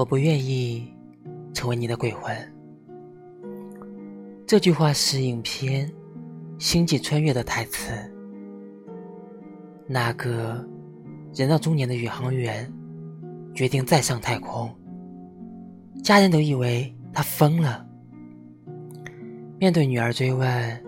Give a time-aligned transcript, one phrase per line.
[0.00, 0.90] 我不愿意
[1.52, 2.34] 成为你的鬼魂。
[4.46, 5.86] 这句话是影片
[6.58, 7.92] 《星际穿越》的台词。
[9.86, 10.66] 那个
[11.34, 12.72] 人到中年的宇航员
[13.54, 14.74] 决定再上太空，
[16.02, 17.86] 家人都以为他疯了。
[19.58, 20.84] 面对女儿追问，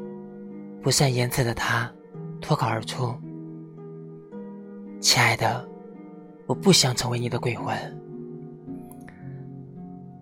[0.80, 1.92] 不善言辞的他
[2.40, 3.14] 脱口而出
[5.00, 5.68] ：“亲爱的，
[6.46, 7.76] 我不想成为你的鬼魂。”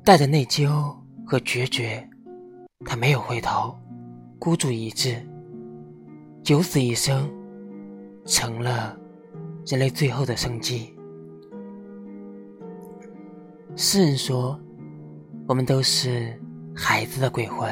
[0.03, 0.95] 带着内疚
[1.27, 2.09] 和决绝，
[2.87, 3.77] 他没有回头，
[4.39, 5.15] 孤注一掷，
[6.43, 7.31] 九死一生，
[8.25, 8.99] 成了
[9.67, 10.97] 人类最后的生机。
[13.77, 14.59] 诗人说
[15.47, 16.35] ：“我们都是
[16.75, 17.69] 孩子的鬼魂。”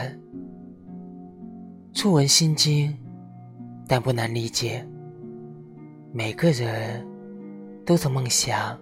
[1.94, 2.94] 初闻心经，
[3.88, 4.86] 但不难理解。
[6.12, 7.04] 每个人
[7.84, 8.78] 都曾梦想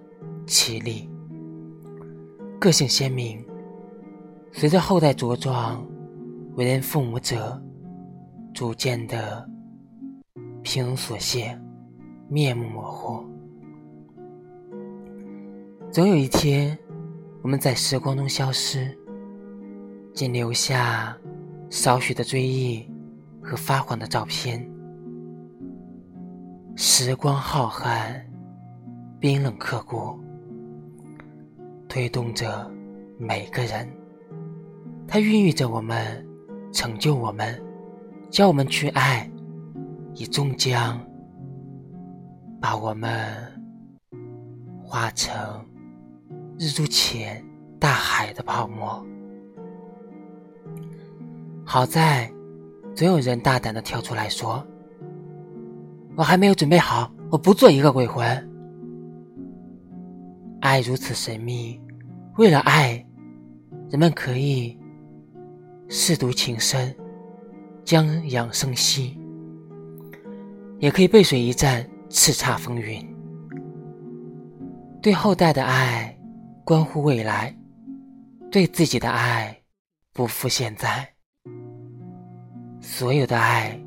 [0.47, 1.09] 起立。
[2.67, 3.47] 个性鲜明，
[4.51, 5.87] 随着后代茁壮，
[6.57, 7.63] 为人父母者
[8.53, 9.49] 逐渐的
[10.65, 11.65] 平庸所现，
[12.29, 13.25] 面目模糊。
[15.93, 16.77] 总有一天，
[17.41, 18.99] 我们在时光中消失，
[20.13, 21.17] 仅留下
[21.71, 22.91] 少许的追忆
[23.41, 24.69] 和发黄的照片。
[26.75, 28.21] 时光浩瀚，
[29.21, 30.19] 冰冷刻骨。
[31.97, 32.71] 推动着
[33.19, 33.91] 每个人，
[35.09, 36.23] 它孕育着我们，
[36.71, 37.59] 成就我们，
[38.29, 39.27] 教我们去爱，
[40.13, 41.01] 也终将
[42.61, 43.19] 把我们
[44.85, 45.35] 化成
[46.59, 47.43] 日出前
[47.81, 49.03] 大海的泡沫。
[51.65, 52.31] 好在，
[52.95, 54.63] 总有人大胆的跳出来说
[56.15, 58.53] ：“我还没有准备好，我不做一个鬼魂。”
[60.61, 61.81] 爱如此神秘。
[62.37, 63.03] 为了爱，
[63.89, 64.79] 人们可以
[65.89, 66.95] 舐犊情深，
[67.83, 69.19] 将养生息，
[70.79, 73.03] 也可以背水一战，叱咤风云。
[75.01, 76.15] 对后代的爱，
[76.63, 77.51] 关乎未来；
[78.51, 79.59] 对自己的爱，
[80.13, 81.09] 不负现在。
[82.83, 83.81] 所有的爱，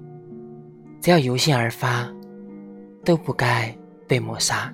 [0.99, 2.11] 只要由心而发，
[3.05, 3.71] 都不该
[4.07, 4.73] 被抹杀。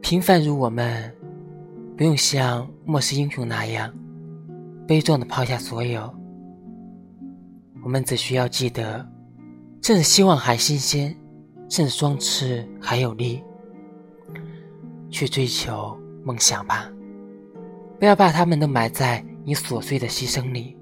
[0.00, 1.10] 平凡如我们，
[1.96, 3.92] 不用像末世英雄那样
[4.86, 6.12] 悲壮的抛下所有。
[7.84, 9.06] 我们只需要记得，
[9.80, 11.14] 趁着希望还新鲜，
[11.68, 13.42] 趁着双翅还有力，
[15.08, 16.90] 去追求梦想吧。
[18.00, 20.76] 不要把他们都埋在你琐碎的牺牲里，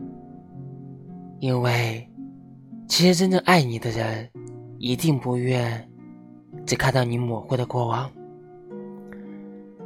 [1.40, 2.08] 因为
[2.88, 4.30] 其实真正爱你的人，
[4.78, 5.86] 一定不愿
[6.64, 8.10] 只看到你模糊的过往。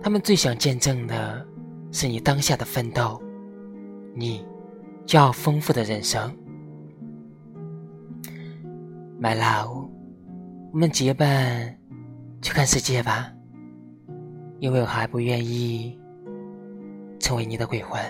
[0.07, 1.45] 他们最想见证的
[1.91, 3.21] 是你当下的奋斗，
[4.15, 4.47] 你
[5.05, 6.33] 骄傲丰富的人生。
[9.21, 9.91] My love，
[10.73, 11.77] 我们结伴
[12.41, 13.33] 去看世界吧，
[14.61, 15.99] 因为我还不愿意
[17.19, 18.01] 成为你的鬼魂。